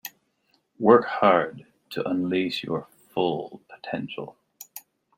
[0.79, 4.35] Work hard to unleash your full potential.